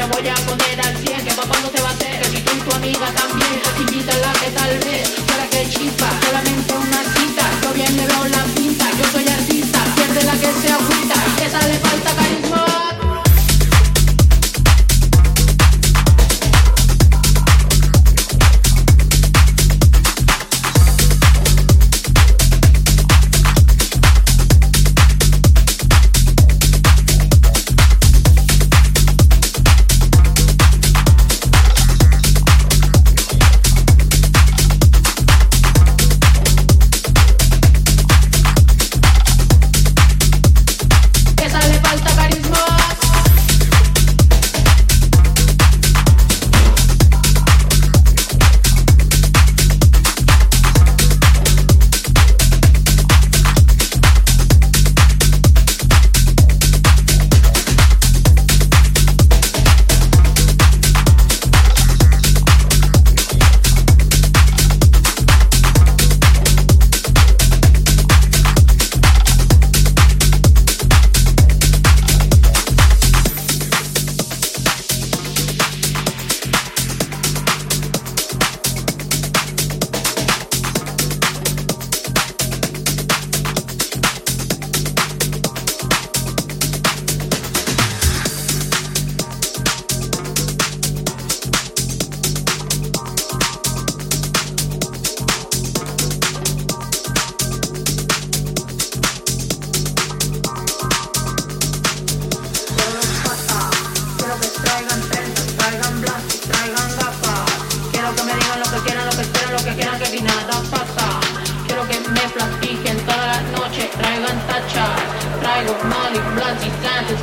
[0.00, 2.42] te voy a poner al 100 Que papá no te va a hacer, que si
[2.42, 3.39] tú y tu amiga también.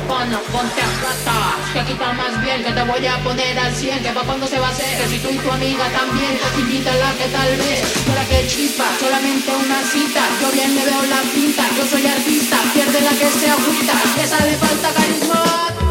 [0.06, 0.88] Pana, ponte a.
[1.72, 4.58] Que quita más bien, que te voy a poner al 100, que pa' cuando se
[4.58, 8.24] va a hacer, que si tú y tu amiga también, invítala que tal vez, para
[8.24, 13.00] que chispa, solamente una cita, yo bien me veo la pinta, yo soy artista, pierde
[13.00, 15.87] la que se agüita, esa le falta carisma.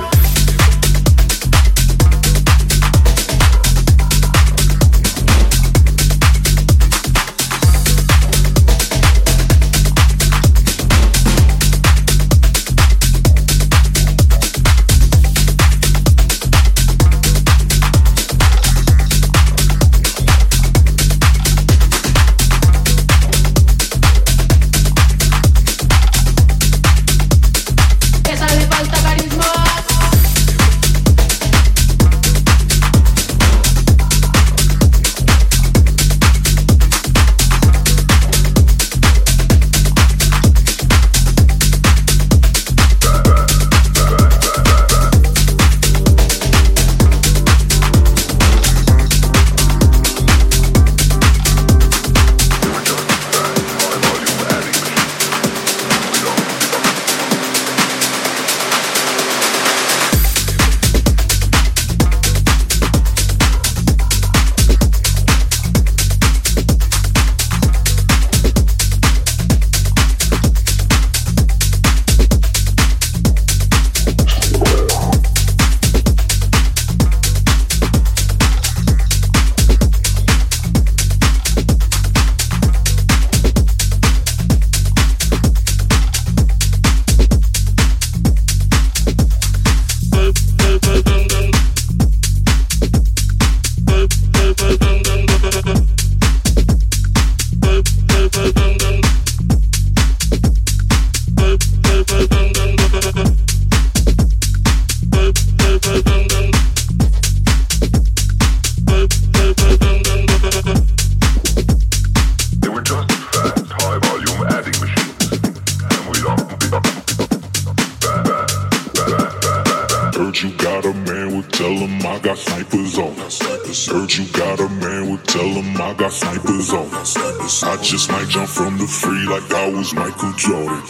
[126.68, 126.89] zone.
[126.91, 130.82] I just might jump from the free like I was Michael Jordan.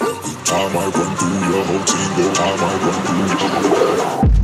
[0.44, 4.37] Time I run through your whole team, the time I run through your whole team.